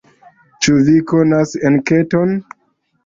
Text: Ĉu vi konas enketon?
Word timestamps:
Ĉu 0.67 0.77
vi 0.87 0.95
konas 1.13 1.53
enketon? 1.71 2.37